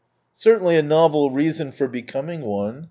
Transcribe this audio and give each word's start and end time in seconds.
"Certainly 0.35 0.77
a 0.77 0.81
novel 0.81 1.29
reason 1.29 1.71
for 1.71 1.87
becoming 1.87 2.41
one 2.41 2.79